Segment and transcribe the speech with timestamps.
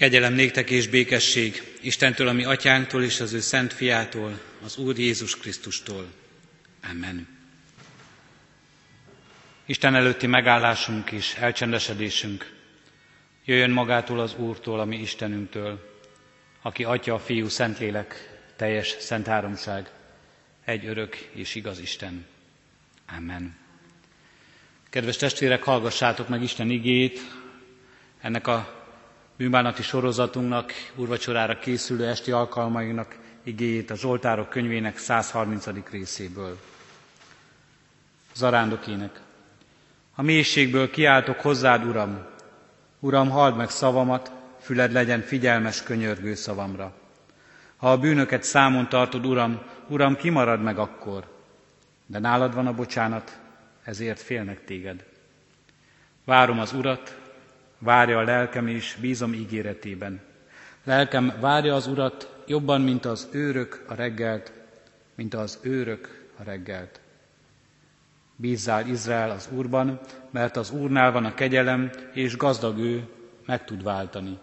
[0.00, 5.36] Kegyelem néktek és békesség Istentől, ami atyánktól és az ő szent fiától, az Úr Jézus
[5.36, 6.06] Krisztustól.
[6.90, 7.28] Amen.
[9.66, 12.52] Isten előtti megállásunk és elcsendesedésünk
[13.44, 16.00] jöjjön magától az Úrtól, ami Istenünktől,
[16.62, 19.90] aki Atya, Fiú, Szentlélek, teljes szent háromság,
[20.64, 22.26] egy örök és igaz Isten.
[23.16, 23.56] Amen.
[24.90, 27.20] Kedves testvérek, hallgassátok meg Isten igét,
[28.20, 28.79] ennek a
[29.40, 35.66] bűnbánati sorozatunknak, úrvacsorára készülő esti alkalmainak igéjét a Zsoltárok könyvének 130.
[35.90, 36.58] részéből.
[38.34, 39.20] Zarándokének.
[40.14, 42.26] A mélységből kiáltok hozzád, Uram.
[42.98, 46.92] Uram, halld meg szavamat, füled legyen figyelmes könyörgő szavamra.
[47.76, 51.24] Ha a bűnöket számon tartod, Uram, Uram, kimarad meg akkor.
[52.06, 53.38] De nálad van a bocsánat,
[53.84, 55.04] ezért félnek téged.
[56.24, 57.18] Várom az Urat,
[57.82, 60.20] Várja a lelkem is, bízom ígéretében.
[60.84, 64.52] Lelkem várja az Urat jobban, mint az őrök a reggelt,
[65.14, 67.00] mint az őrök a reggelt.
[68.36, 70.00] Bízzál Izrael az Úrban,
[70.30, 73.08] mert az Úrnál van a kegyelem, és gazdag ő
[73.46, 74.38] meg tud váltani.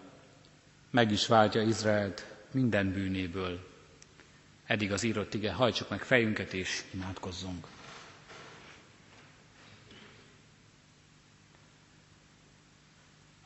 [0.90, 3.66] Meg is váltja Izraelt minden bűnéből.
[4.66, 7.66] Eddig az írott ige, hajtsuk meg fejünket és imádkozzunk.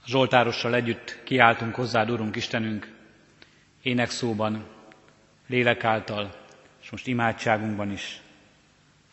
[0.06, 2.92] Zsoltárossal együtt kiáltunk hozzád, Urunk Istenünk,
[3.82, 4.66] énekszóban,
[5.46, 6.34] lélek által,
[6.82, 8.20] és most imádságunkban is.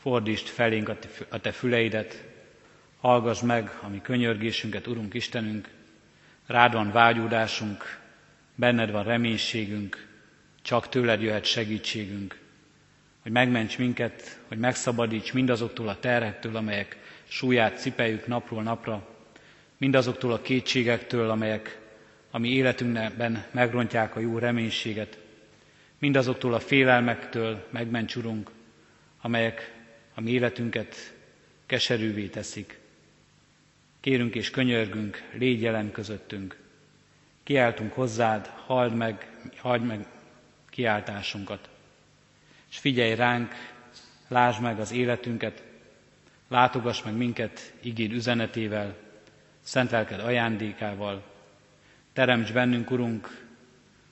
[0.02, 0.90] Fordítsd felénk
[1.30, 2.24] a te füleidet,
[3.00, 5.70] hallgass meg a mi könyörgésünket, Urunk Istenünk,
[6.46, 8.00] rád van vágyódásunk,
[8.56, 10.08] benned van reménységünk,
[10.62, 12.40] csak tőled jöhet segítségünk,
[13.22, 19.08] hogy megments minket, hogy megszabadíts mindazoktól a terhektől, amelyek súlyát cipeljük napról napra,
[19.80, 21.80] mindazoktól a kétségektől, amelyek
[22.32, 25.18] a mi életünkben megrontják a jó reménységet,
[25.98, 28.50] mindazoktól a félelmektől megments, Urunk,
[29.22, 29.74] amelyek
[30.14, 31.14] a mi életünket
[31.66, 32.80] keserűvé teszik.
[34.00, 36.58] Kérünk és könyörgünk, légy jelen közöttünk.
[37.44, 40.06] Kiáltunk hozzád, halld meg, halld meg
[40.70, 41.70] kiáltásunkat.
[42.70, 43.54] És figyelj ránk,
[44.28, 45.64] lásd meg az életünket,
[46.48, 48.96] látogass meg minket igéd üzenetével,
[49.70, 51.24] szent lelked ajándékával.
[52.14, 53.46] Teremts bennünk, Urunk,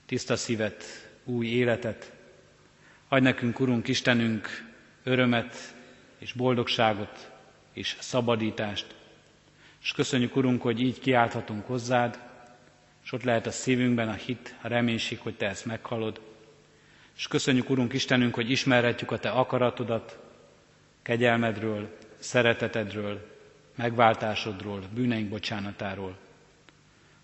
[0.06, 0.84] tiszta szívet,
[1.24, 2.12] új életet.
[3.08, 4.48] Adj nekünk, Urunk, Istenünk,
[5.04, 5.76] örömet
[6.18, 7.32] és boldogságot
[7.74, 8.96] és szabadítást.
[9.82, 12.20] És köszönjük, Urunk, hogy így kiálthatunk hozzád,
[13.04, 16.22] és ott lehet a szívünkben a hit, a reménység, hogy Te ezt meghallod.
[17.18, 20.20] És köszönjük, Urunk Istenünk, hogy ismerhetjük a Te akaratodat,
[21.02, 23.37] kegyelmedről, szeretetedről,
[23.78, 26.18] megváltásodról, bűneink bocsánatáról.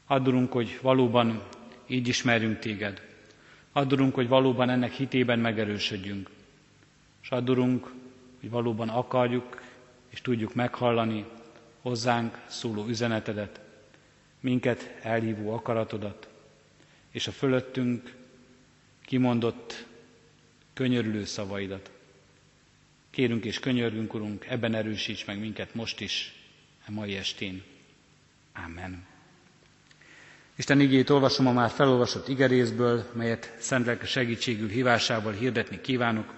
[0.06, 1.44] Addurunk, hogy valóban
[1.88, 3.02] így ismerjünk téged.
[3.72, 6.30] Addurunk, hogy valóban ennek hitében megerősödjünk.
[7.22, 7.92] És addurunk,
[8.40, 9.62] hogy valóban akarjuk
[10.10, 11.26] és tudjuk meghallani
[11.82, 13.60] hozzánk szóló üzenetedet,
[14.40, 16.28] minket elhívó akaratodat,
[17.12, 18.16] és a fölöttünk
[19.06, 19.86] kimondott
[20.74, 21.92] könyörülő szavaidat.
[23.10, 26.43] Kérünk és könyörgünk, Urunk, ebben erősíts meg minket most is,
[26.88, 27.64] a mai estén.
[28.66, 29.06] Amen.
[30.56, 36.34] Isten igét olvasom a már felolvasott igerészből, melyet Szent segítségül hívásával hirdetni kívánok.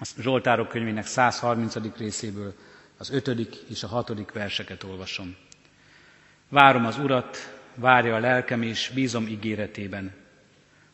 [0.00, 1.96] A Zsoltárok könyvének 130.
[1.96, 2.54] részéből
[2.96, 3.28] az 5.
[3.70, 4.32] és a 6.
[4.32, 5.36] verseket olvasom.
[6.48, 10.12] Várom az Urat, várja a lelkem, és bízom ígéretében.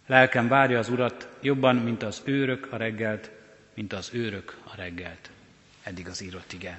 [0.07, 3.31] Lelkem várja az Urat jobban, mint az őrök a reggelt,
[3.75, 5.31] mint az őrök a reggelt.
[5.83, 6.79] Eddig az írott igen.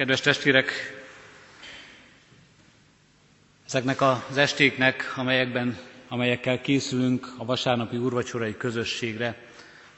[0.00, 0.72] Kedves testvérek,
[3.66, 5.78] ezeknek az estéknek, amelyekben,
[6.08, 9.36] amelyekkel készülünk a vasárnapi úrvacsorai közösségre,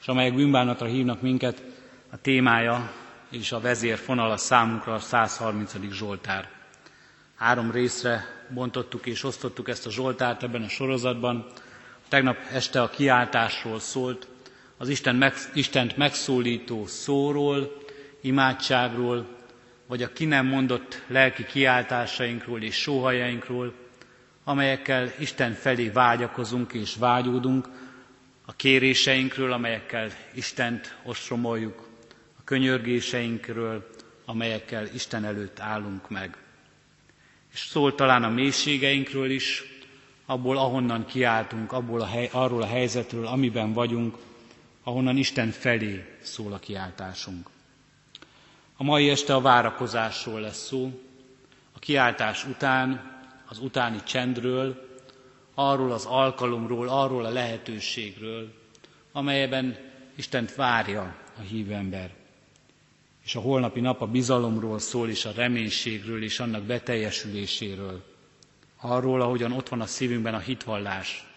[0.01, 1.63] és amelyek bűnbánatra hívnak minket,
[2.11, 2.91] a témája
[3.29, 5.73] és a vezérfonala számunkra a 130.
[5.91, 6.49] Zsoltár.
[7.35, 8.23] Három részre
[8.53, 11.45] bontottuk és osztottuk ezt a Zsoltárt ebben a sorozatban.
[12.09, 14.27] Tegnap este a kiáltásról szólt,
[14.77, 17.77] az Isten meg, Istent megszólító szóról,
[18.21, 19.41] imádságról,
[19.93, 23.73] vagy a ki nem mondott lelki kiáltásainkról és sóhajainkról,
[24.43, 27.67] amelyekkel Isten felé vágyakozunk és vágyódunk,
[28.45, 31.87] a kéréseinkről, amelyekkel Istent ostromoljuk,
[32.39, 33.89] a könyörgéseinkről,
[34.25, 36.37] amelyekkel Isten előtt állunk meg.
[37.53, 39.63] És szól talán a mélységeinkről is,
[40.25, 44.17] abból, ahonnan kiáltunk, abból a hely, arról a helyzetről, amiben vagyunk,
[44.83, 47.51] ahonnan Isten felé szól a kiáltásunk.
[48.77, 50.91] A mai este a várakozásról lesz szó,
[51.83, 53.11] kiáltás után,
[53.49, 54.87] az utáni csendről,
[55.53, 58.53] arról az alkalomról, arról a lehetőségről,
[59.11, 59.77] amelyben
[60.15, 62.13] Istent várja a hívő ember.
[63.23, 68.03] És a holnapi nap a bizalomról szól, és a reménységről, és annak beteljesüléséről.
[68.81, 71.27] Arról, ahogyan ott van a szívünkben a hitvallás.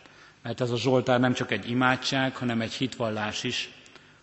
[0.42, 3.70] Mert ez a Zsoltár nem csak egy imádság, hanem egy hitvallás is,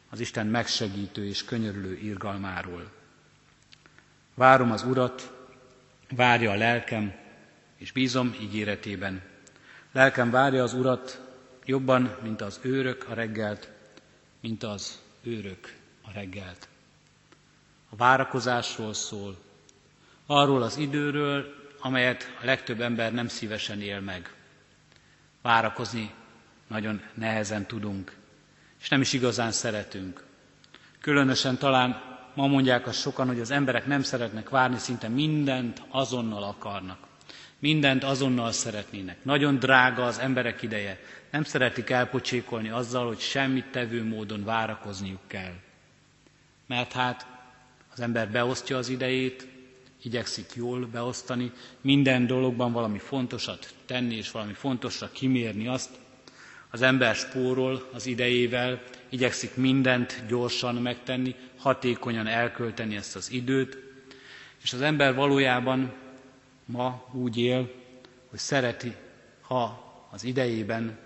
[0.09, 2.91] az Isten megsegítő és könyörülő irgalmáról.
[4.33, 5.31] Várom az Urat,
[6.15, 7.13] várja a lelkem,
[7.77, 9.21] és bízom ígéretében.
[9.91, 11.21] Lelkem várja az Urat
[11.65, 13.71] jobban, mint az őrök a reggelt,
[14.39, 16.67] mint az őrök a reggelt.
[17.89, 19.37] A várakozásról szól,
[20.25, 24.33] arról az időről, amelyet a legtöbb ember nem szívesen él meg.
[25.41, 26.13] Várakozni
[26.67, 28.15] nagyon nehezen tudunk,
[28.81, 30.23] és nem is igazán szeretünk.
[30.99, 36.43] Különösen talán ma mondják azt sokan, hogy az emberek nem szeretnek várni, szinte mindent azonnal
[36.43, 36.97] akarnak.
[37.59, 39.23] Mindent azonnal szeretnének.
[39.23, 40.99] Nagyon drága az emberek ideje.
[41.31, 45.53] Nem szeretik elpocsékolni azzal, hogy semmit tevő módon várakozniuk kell.
[46.67, 47.27] Mert hát
[47.93, 49.47] az ember beosztja az idejét,
[50.03, 51.51] igyekszik jól beosztani,
[51.81, 55.89] minden dologban valami fontosat tenni, és valami fontosra kimérni azt.
[56.71, 58.81] Az ember spórol az idejével,
[59.13, 63.77] igyekszik mindent gyorsan megtenni, hatékonyan elkölteni ezt az időt,
[64.63, 65.93] és az ember valójában
[66.65, 67.71] ma úgy él,
[68.29, 68.95] hogy szereti,
[69.41, 70.97] ha az idejében,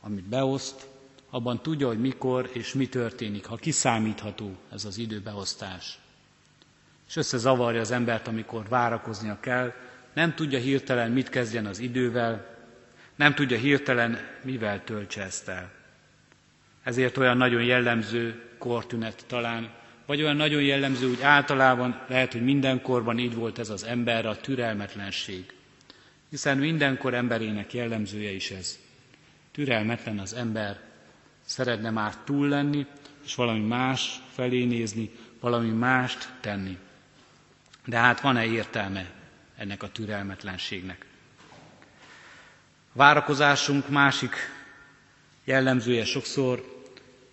[0.00, 0.86] amit beoszt,
[1.30, 5.98] abban tudja, hogy mikor és mi történik, ha kiszámítható ez az időbeosztás.
[7.08, 9.72] És összezavarja az embert, amikor várakoznia kell,
[10.14, 12.56] nem tudja hirtelen, mit kezdjen az idővel,
[13.14, 15.82] nem tudja hirtelen, mivel töltse ezt el.
[16.84, 19.70] Ezért olyan nagyon jellemző kortünet talán,
[20.06, 24.36] vagy olyan nagyon jellemző, úgy általában lehet, hogy mindenkorban így volt ez az ember, a
[24.36, 25.52] türelmetlenség.
[26.30, 28.78] Hiszen mindenkor emberének jellemzője is ez.
[29.52, 30.80] Türelmetlen az ember,
[31.44, 32.86] szeretne már túl lenni,
[33.24, 35.10] és valami más felé nézni,
[35.40, 36.78] valami mást tenni.
[37.84, 39.10] De hát van-e értelme
[39.56, 41.06] ennek a türelmetlenségnek?
[42.92, 44.34] Várakozásunk másik
[45.44, 46.64] jellemzője sokszor,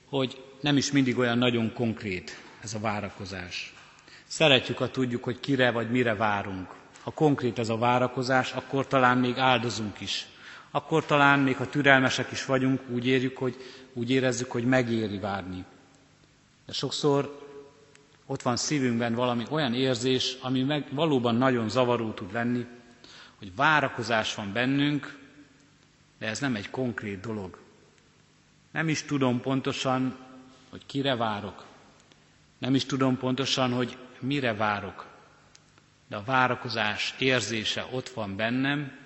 [0.10, 3.74] hogy nem is mindig olyan nagyon konkrét ez a várakozás.
[4.28, 6.68] Szeretjük, ha tudjuk, hogy kire vagy mire várunk.
[7.04, 10.28] Ha konkrét ez a várakozás, akkor talán még áldozunk is.
[10.72, 13.56] Akkor talán még, ha türelmesek is vagyunk, úgy, érjük, hogy,
[13.94, 15.66] úgy érezzük, hogy megéri várni.
[16.66, 17.40] De sokszor
[18.26, 22.66] ott van szívünkben valami olyan érzés, ami meg valóban nagyon zavaró tud lenni,
[23.38, 25.18] hogy várakozás van bennünk,
[26.20, 27.58] de ez nem egy konkrét dolog.
[28.72, 30.18] Nem is tudom pontosan,
[30.70, 31.66] hogy kire várok.
[32.58, 35.06] Nem is tudom pontosan, hogy mire várok.
[36.08, 38.98] De a várakozás érzése ott van bennem,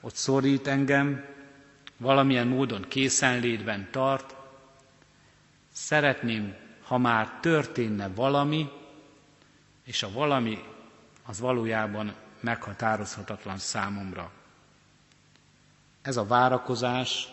[0.00, 1.24] ott szorít engem,
[1.96, 4.34] valamilyen módon készenlétben tart.
[5.72, 8.70] Szeretném, ha már történne valami,
[9.84, 10.62] és a valami
[11.26, 14.30] az valójában meghatározhatatlan számomra.
[16.02, 17.28] Ez a várakozás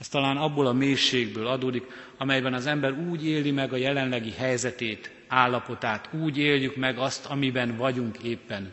[0.00, 1.84] ez talán abból a mélységből adódik,
[2.16, 7.76] amelyben az ember úgy éli meg a jelenlegi helyzetét, állapotát, úgy éljük meg azt, amiben
[7.76, 8.72] vagyunk éppen,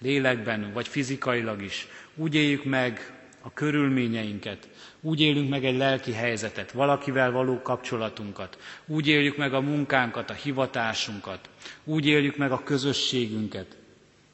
[0.00, 1.86] lélekben vagy fizikailag is.
[2.14, 3.12] Úgy éljük meg
[3.42, 4.68] a körülményeinket,
[5.00, 10.34] úgy élünk meg egy lelki helyzetet, valakivel való kapcsolatunkat, úgy éljük meg a munkánkat, a
[10.34, 11.48] hivatásunkat,
[11.84, 13.76] úgy éljük meg a közösségünket,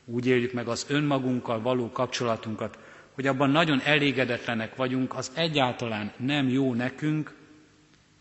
[0.04, 2.78] úgy éljük meg az önmagunkkal való kapcsolatunkat,
[3.12, 7.35] hogy abban nagyon elégedetlenek vagyunk, az egyáltalán nem jó nekünk,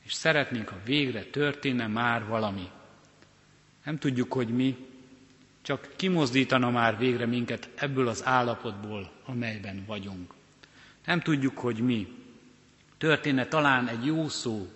[0.04, 2.70] és szeretnénk, ha végre történne már valami.
[3.84, 4.78] Nem tudjuk, hogy mi,
[5.62, 10.34] csak kimozdítana már végre minket ebből az állapotból, amelyben vagyunk.
[11.06, 12.08] Nem tudjuk, hogy mi.
[12.98, 14.70] Történne talán egy jó szó,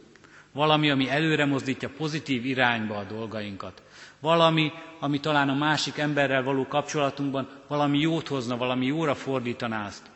[0.55, 3.81] valami, ami előre mozdítja pozitív irányba a dolgainkat.
[4.19, 10.09] Valami, ami talán a másik emberrel való kapcsolatunkban valami jót hozna, valami jóra fordítaná azt.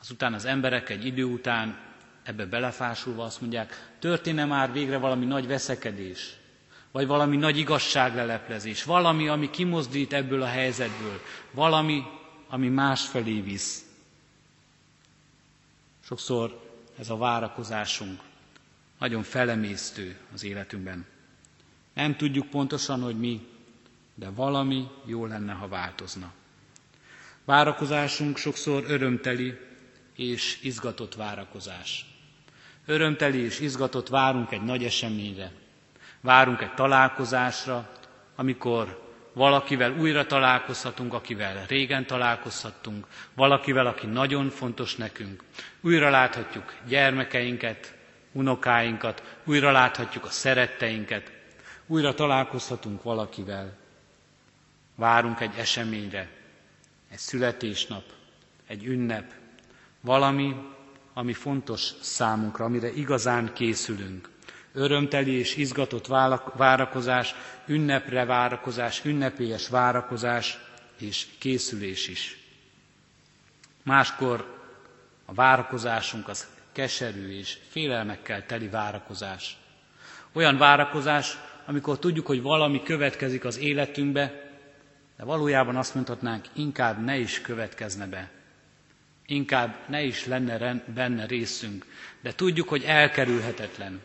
[0.00, 1.78] Azután az emberek egy idő után
[2.22, 6.34] ebbe belefásulva azt mondják, történne már végre valami nagy veszekedés,
[6.92, 12.02] vagy valami nagy igazságleleplezés, valami, ami kimozdít ebből a helyzetből, valami,
[12.48, 13.84] ami másfelé visz.
[16.04, 16.60] Sokszor
[16.98, 18.20] ez a várakozásunk
[19.00, 21.06] nagyon felemésztő az életünkben.
[21.94, 23.46] Nem tudjuk pontosan, hogy mi,
[24.14, 26.32] de valami jó lenne, ha változna.
[27.44, 29.58] Várakozásunk sokszor örömteli
[30.16, 32.06] és izgatott várakozás.
[32.86, 35.52] Örömteli és izgatott várunk egy nagy eseményre.
[36.20, 37.90] Várunk egy találkozásra,
[38.36, 45.42] amikor valakivel újra találkozhatunk, akivel régen találkozhattunk, valakivel, aki nagyon fontos nekünk.
[45.80, 47.98] Újra láthatjuk gyermekeinket,
[48.32, 51.32] unokáinkat, újra láthatjuk a szeretteinket,
[51.86, 53.72] újra találkozhatunk valakivel.
[54.94, 56.28] Várunk egy eseményre,
[57.10, 58.02] egy születésnap,
[58.66, 59.32] egy ünnep,
[60.00, 60.54] valami,
[61.14, 64.28] ami fontos számunkra, amire igazán készülünk.
[64.72, 66.06] Örömteli és izgatott
[66.56, 67.34] várakozás,
[67.66, 70.58] ünnepre várakozás, ünnepélyes várakozás
[70.98, 72.38] és készülés is.
[73.82, 74.58] Máskor
[75.24, 79.56] a várakozásunk az keserű és félelmekkel teli várakozás.
[80.32, 81.36] Olyan várakozás,
[81.66, 84.48] amikor tudjuk, hogy valami következik az életünkbe,
[85.16, 88.30] de valójában azt mondhatnánk, inkább ne is következne be.
[89.26, 91.86] Inkább ne is lenne benne részünk,
[92.20, 94.00] de tudjuk, hogy elkerülhetetlen.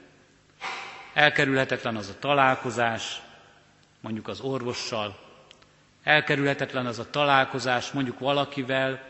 [1.13, 3.22] Elkerülhetetlen az a találkozás,
[4.01, 5.19] mondjuk az orvossal,
[6.03, 9.01] elkerülhetetlen az a találkozás mondjuk valakivel,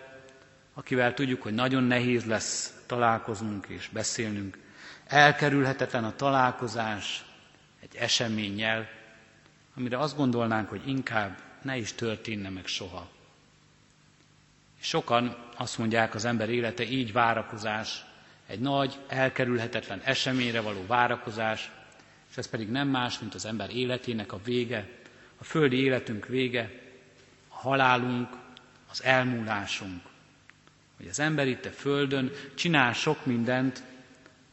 [0.73, 4.57] akivel tudjuk, hogy nagyon nehéz lesz találkoznunk és beszélnünk.
[5.07, 7.25] Elkerülhetetlen a találkozás
[7.81, 8.87] egy eseménnyel,
[9.75, 13.09] amire azt gondolnánk, hogy inkább ne is történne meg soha.
[14.79, 18.05] Sokan azt mondják, az ember élete így várakozás,
[18.47, 21.71] egy nagy, elkerülhetetlen eseményre való várakozás,
[22.29, 24.89] és ez pedig nem más, mint az ember életének a vége,
[25.37, 26.71] a földi életünk vége,
[27.47, 28.29] a halálunk,
[28.91, 30.01] az elmúlásunk.
[30.97, 33.83] Hogy az ember itt a földön csinál sok mindent,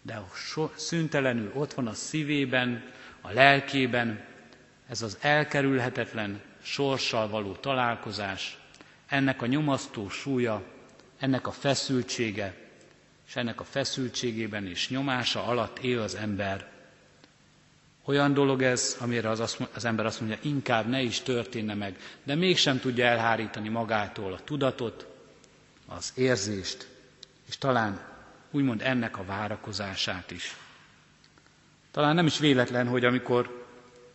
[0.03, 2.83] de so, szüntelenül ott van a szívében,
[3.21, 4.25] a lelkében,
[4.89, 8.59] ez az elkerülhetetlen sorssal való találkozás,
[9.09, 10.63] ennek a nyomasztó súlya,
[11.19, 12.55] ennek a feszültsége,
[13.29, 16.71] és ennek a feszültségében és nyomása alatt él az ember.
[18.05, 21.97] Olyan dolog ez, amire az, az, az ember azt mondja, inkább ne is történne meg,
[22.23, 25.07] de mégsem tudja elhárítani magától a tudatot,
[25.87, 26.89] az érzést,
[27.49, 28.01] és talán
[28.51, 30.57] úgymond ennek a várakozását is.
[31.91, 33.65] Talán nem is véletlen, hogy amikor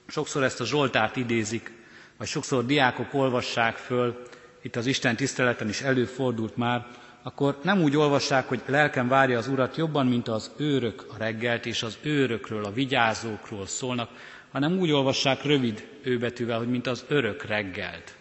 [0.08, 1.72] sokszor ezt a Zsoltárt idézik,
[2.18, 4.28] vagy sokszor diákok olvassák föl,
[4.62, 6.86] itt az Isten tiszteleten is előfordult már,
[7.24, 11.66] akkor nem úgy olvassák, hogy lelkem várja az Urat jobban, mint az őrök a reggelt,
[11.66, 14.10] és az őrökről, a vigyázókról szólnak,
[14.52, 18.16] hanem úgy olvassák rövid őbetűvel, hogy mint az örök reggelt.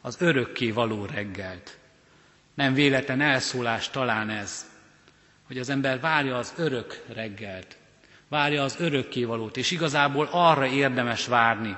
[0.00, 1.78] Az örökké való reggelt.
[2.54, 4.66] Nem véletlen elszólás talán ez,
[5.46, 7.76] hogy az ember várja az örök reggelt,
[8.28, 11.76] várja az örökkévalót, és igazából arra érdemes várni,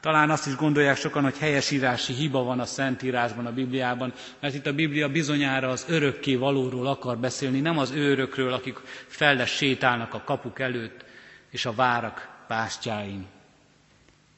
[0.00, 4.66] talán azt is gondolják sokan, hogy helyesírási hiba van a Szentírásban, a Bibliában, mert itt
[4.66, 10.22] a Biblia bizonyára az örökké valóról akar beszélni, nem az őrökről, akik felles sétálnak a
[10.24, 11.04] kapuk előtt
[11.50, 13.26] és a várak pástyáin.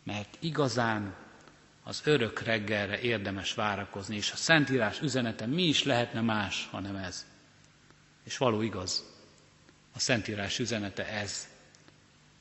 [0.05, 1.15] Mert igazán
[1.89, 7.27] az örök reggelre érdemes várakozni, és a Szentírás üzenete mi is lehetne más, hanem ez.
[8.25, 9.05] És való igaz,
[9.95, 11.49] a Szentírás üzenete ez.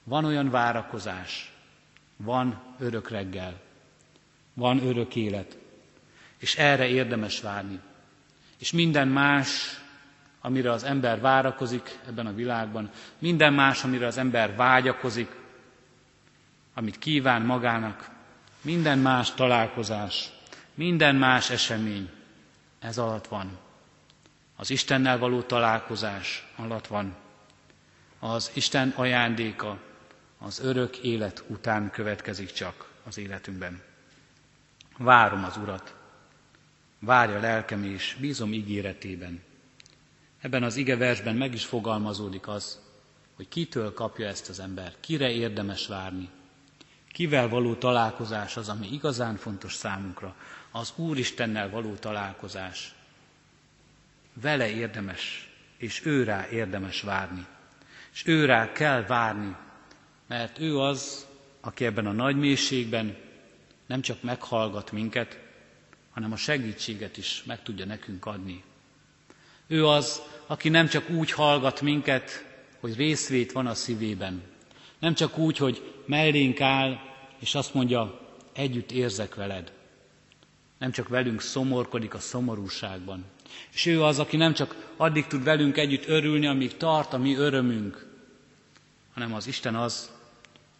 [0.03, 1.53] Van olyan várakozás,
[2.17, 3.61] van örök reggel,
[4.53, 5.57] van örök élet,
[6.37, 7.79] és erre érdemes várni.
[8.59, 9.79] És minden más,
[10.41, 15.35] amire az ember várakozik ebben a világban, minden más, amire az ember vágyakozik,
[16.73, 18.13] amit kíván magának,
[18.65, 20.29] minden más találkozás,
[20.73, 22.09] minden más esemény,
[22.79, 23.57] ez alatt van.
[24.55, 27.15] Az Istennel való találkozás alatt van.
[28.19, 29.79] Az Isten ajándéka,
[30.37, 33.81] az örök élet után következik csak az életünkben.
[34.97, 35.95] Várom az Urat,
[36.99, 39.43] várja lelkem és bízom ígéretében.
[40.41, 42.79] Ebben az igeversben meg is fogalmazódik az,
[43.35, 46.29] hogy kitől kapja ezt az ember, kire érdemes várni,
[47.15, 50.35] kivel való találkozás az, ami igazán fontos számunkra,
[50.71, 52.93] az Úristennel való találkozás.
[54.33, 57.45] Vele érdemes, és őrá érdemes várni.
[58.13, 59.55] És őrá kell várni,
[60.27, 61.25] mert ő az,
[61.61, 63.15] aki ebben a nagy mélységben
[63.85, 65.39] nem csak meghallgat minket,
[66.11, 68.63] hanem a segítséget is meg tudja nekünk adni.
[69.67, 72.45] Ő az, aki nem csak úgy hallgat minket,
[72.79, 74.41] hogy részvét van a szívében,
[75.05, 76.99] nem csak úgy, hogy mellénk áll,
[77.39, 78.19] és azt mondja,
[78.53, 79.71] együtt érzek veled.
[80.77, 83.25] Nem csak velünk szomorkodik a szomorúságban.
[83.73, 87.35] És ő az, aki nem csak addig tud velünk együtt örülni, amíg tart a mi
[87.35, 88.07] örömünk,
[89.13, 90.11] hanem az Isten az,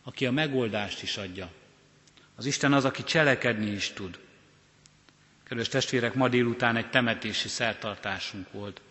[0.03, 1.49] aki a megoldást is adja.
[2.35, 4.19] Az Isten az, aki cselekedni is tud.
[5.43, 8.81] Kedves testvérek, ma délután egy temetési szertartásunk volt.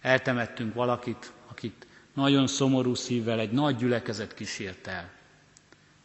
[0.00, 5.10] Eltemettünk valakit, akit nagyon szomorú szívvel egy nagy gyülekezet kísért el.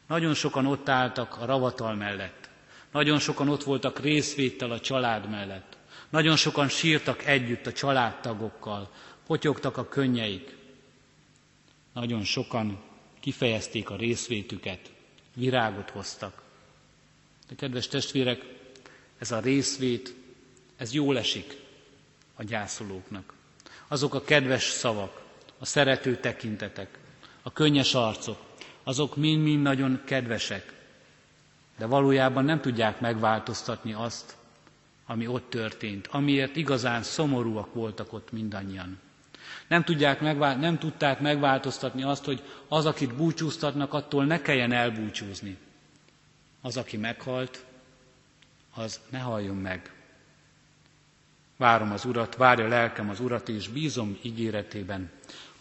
[0.08, 2.50] Nagyon sokan ott álltak a ravatal mellett.
[2.92, 5.78] Nagyon sokan ott voltak részvéttel a család mellett.
[6.10, 8.92] Nagyon sokan sírtak együtt a családtagokkal,
[9.28, 10.56] potyogtak a könnyeik.
[11.94, 12.82] Nagyon sokan
[13.20, 14.92] kifejezték a részvétüket,
[15.36, 16.42] virágot hoztak.
[17.50, 18.46] De kedves testvérek,
[19.20, 20.16] ez a részvét,
[20.78, 21.58] ez jól esik
[22.36, 23.34] a gyászolóknak.
[23.88, 25.21] Azok a kedves szavak,
[25.62, 26.98] a szerető tekintetek,
[27.42, 28.38] a könnyes arcok,
[28.84, 30.74] azok mind-mind nagyon kedvesek,
[31.78, 34.36] de valójában nem tudják megváltoztatni azt,
[35.06, 39.00] ami ott történt, amiért igazán szomorúak voltak ott mindannyian.
[39.68, 45.58] Nem, tudják megvál, nem tudták megváltoztatni azt, hogy az, akit búcsúztatnak, attól ne kelljen elbúcsúzni.
[46.62, 47.66] Az, aki meghalt,
[48.76, 49.94] az ne halljon meg.
[51.58, 55.12] Várom az Urat, várja lelkem az Urat, és bízom ígéretében.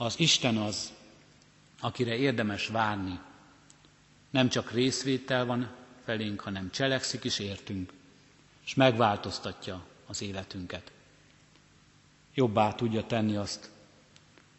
[0.03, 0.93] Az Isten az,
[1.81, 3.19] akire érdemes várni.
[4.31, 5.71] Nem csak részvétel van
[6.05, 7.93] felénk, hanem cselekszik is értünk,
[8.65, 10.93] és megváltoztatja az életünket.
[12.35, 13.71] Jobbá tudja tenni azt,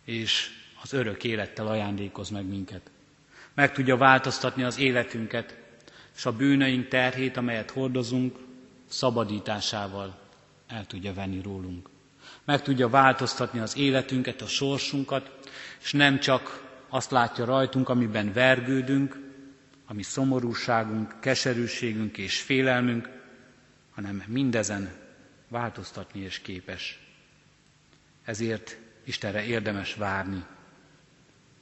[0.04, 0.50] és
[0.82, 2.90] az örök élettel ajándékoz meg minket.
[3.54, 5.58] Meg tudja változtatni az életünket,
[6.16, 8.38] és a bűneink terhét, amelyet hordozunk,
[8.88, 10.20] szabadításával
[10.68, 11.91] el tudja venni rólunk.
[12.46, 15.40] Meg tudja változtatni az életünket, a sorsunkat,
[15.82, 19.20] és nem csak azt látja rajtunk, amiben vergődünk,
[19.86, 23.10] ami szomorúságunk, keserűségünk és félelmünk,
[23.94, 24.92] hanem mindezen
[25.48, 27.00] változtatni és képes.
[28.26, 30.46] Ezért Istenre érdemes várni,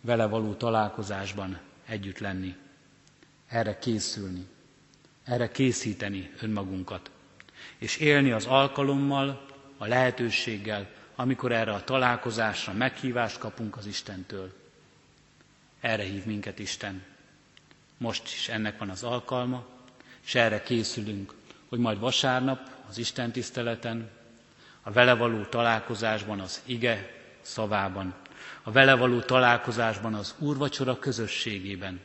[0.01, 2.55] vele való találkozásban együtt lenni,
[3.47, 4.45] erre készülni,
[5.23, 7.11] erre készíteni önmagunkat,
[7.77, 9.48] és élni az alkalommal,
[9.81, 14.53] a lehetőséggel, amikor erre a találkozásra meghívást kapunk az Istentől.
[15.79, 17.03] Erre hív minket Isten.
[17.97, 19.65] Most is ennek van az alkalma,
[20.25, 21.33] és erre készülünk,
[21.69, 24.09] hogy majd vasárnap az Isten tiszteleten,
[24.81, 28.13] a vele való találkozásban, az ige szavában,
[28.63, 31.99] a vele való találkozásban, az úrvacsora közösségében,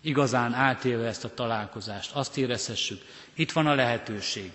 [0.00, 3.02] igazán átélve ezt a találkozást, azt érezhessük,
[3.34, 4.52] itt van a lehetőség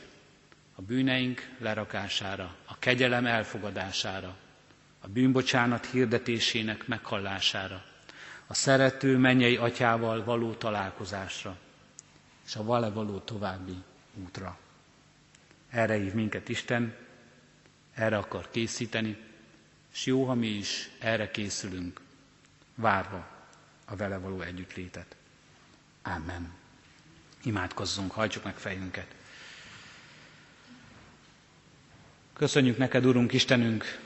[0.81, 4.35] a bűneink lerakására, a kegyelem elfogadására,
[5.01, 7.83] a bűnbocsánat hirdetésének meghallására,
[8.47, 11.57] a szerető mennyei atyával való találkozásra,
[12.45, 13.75] és a vale való további
[14.23, 14.57] útra.
[15.69, 16.95] Erre hív minket Isten,
[17.93, 19.17] erre akar készíteni,
[19.93, 22.01] és jó, ha mi is erre készülünk,
[22.75, 23.27] várva
[23.85, 25.15] a vele való együttlétet.
[26.01, 26.51] Amen.
[27.43, 29.19] Imádkozzunk, hajtsuk meg fejünket.
[32.33, 33.99] Köszönjük neked, Urunk Istenünk,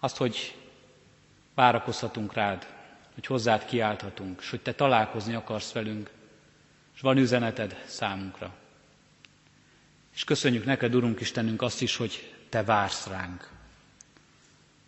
[0.00, 0.56] azt, hogy
[1.54, 2.66] várakozhatunk rád,
[3.14, 6.10] hogy hozzád kiálthatunk, és hogy te találkozni akarsz velünk,
[6.94, 8.54] és van üzeneted számunkra.
[10.14, 13.48] És köszönjük neked, Urunk Istenünk, azt is, hogy te vársz ránk.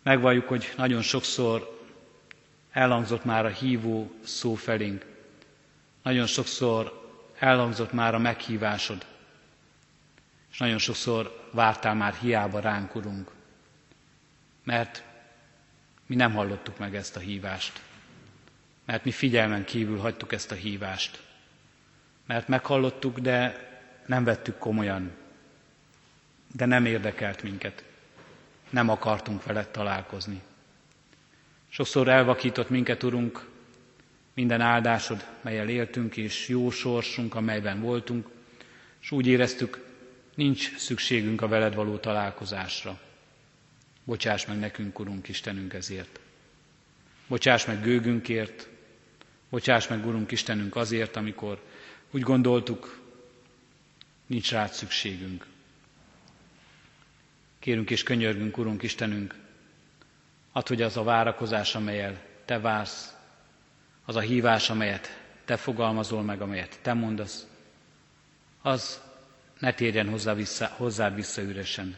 [0.03, 1.79] Megvalljuk, hogy nagyon sokszor
[2.71, 5.05] elhangzott már a hívó szó felénk.
[6.01, 7.01] Nagyon sokszor
[7.39, 9.05] elhangzott már a meghívásod.
[10.53, 13.31] És nagyon sokszor vártál már hiába ránk, Urunk.
[14.63, 15.03] Mert
[16.05, 17.81] mi nem hallottuk meg ezt a hívást.
[18.85, 21.23] Mert mi figyelmen kívül hagytuk ezt a hívást.
[22.25, 23.67] Mert meghallottuk, de
[24.05, 25.11] nem vettük komolyan.
[26.51, 27.83] De nem érdekelt minket.
[28.69, 30.41] Nem akartunk veled találkozni.
[31.69, 33.49] Sokszor elvakított minket, Urunk,
[34.33, 38.27] minden áldásod, melyel éltünk, és jó sorsunk, amelyben voltunk,
[39.01, 39.82] és úgy éreztük,
[40.35, 42.99] nincs szükségünk a veled való találkozásra.
[44.03, 46.19] Bocsáss meg nekünk, Urunk Istenünk, ezért.
[47.27, 48.69] Bocsáss meg gőgünkért,
[49.49, 51.61] bocsáss meg, Urunk Istenünk, azért, amikor
[52.11, 53.01] úgy gondoltuk,
[54.25, 55.45] nincs rád szükségünk.
[57.59, 59.35] Kérünk és könyörgünk, Urunk Istenünk,
[60.51, 63.13] add, hogy az a várakozás, amelyel Te vársz,
[64.05, 67.47] az a hívás, amelyet Te fogalmazol meg, amelyet Te mondasz,
[68.61, 69.01] az
[69.63, 71.97] ne térjen hozzá vissza, hozzád vissza üresen,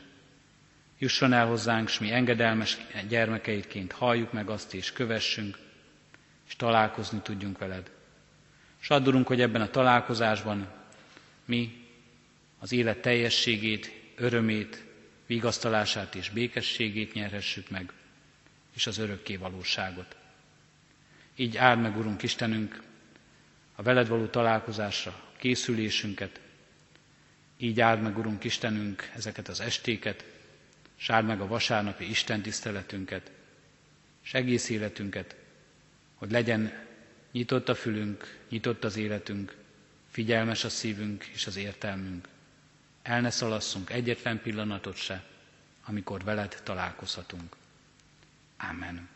[0.98, 5.58] Jusson el hozzánk, s mi engedelmes gyermekeidként halljuk meg azt, és kövessünk,
[6.48, 7.92] és találkozni tudjunk veled.
[8.80, 10.68] S addurunk, hogy ebben a találkozásban
[11.46, 11.88] mi
[12.60, 14.84] az élet teljességét, örömét,
[15.26, 17.92] vigasztalását és békességét nyerhessük meg,
[18.76, 20.16] és az örökké valóságot.
[21.36, 22.82] Így áld meg, Urunk Istenünk,
[23.76, 26.44] a veled való találkozásra készülésünket,
[27.58, 30.24] így áld meg, Urunk Istenünk, ezeket az estéket,
[30.96, 33.32] Sárd meg a vasárnapi Isten tiszteletünket,
[34.24, 35.36] és egész életünket,
[36.16, 36.74] hogy legyen
[37.32, 39.56] nyitott a fülünk, nyitott az életünk,
[40.12, 42.28] figyelmes a szívünk és az értelmünk.
[43.02, 45.24] El ne szalasszunk egyetlen pillanatot se,
[45.86, 47.56] amikor veled találkozhatunk.
[48.58, 49.10] Amen.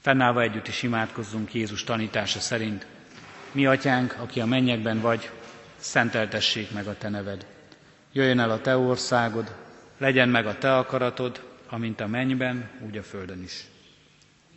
[0.00, 2.86] Fennállva együtt is imádkozzunk Jézus tanítása szerint.
[3.52, 5.30] Mi, atyánk, aki a mennyekben vagy,
[5.84, 7.46] szenteltessék meg a te neved.
[8.12, 9.54] Jöjjön el a te országod,
[9.98, 13.64] legyen meg a te akaratod, amint a mennyben, úgy a földön is.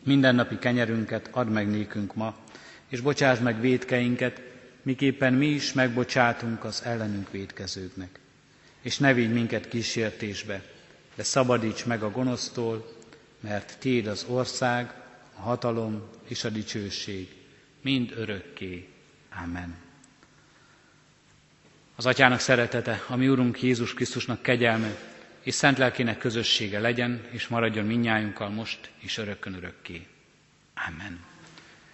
[0.04, 2.36] Mindennapi kenyerünket add meg nékünk ma,
[2.88, 4.42] és bocsáss meg védkeinket,
[4.82, 8.20] miképpen mi is megbocsátunk az ellenünk védkezőknek.
[8.82, 10.62] És ne vigy minket kísértésbe,
[11.16, 12.96] de szabadíts meg a gonosztól,
[13.40, 14.94] mert Tiéd az ország,
[15.38, 17.36] a hatalom és a dicsőség,
[17.82, 18.88] mind örökké.
[19.44, 19.87] Amen.
[22.00, 24.96] Az Atyának szeretete, a mi Urunk Jézus Krisztusnak kegyelme,
[25.42, 30.08] és szent lelkének közössége legyen, és maradjon minnyájunkkal most és örökkön örökké.
[30.88, 31.20] Amen.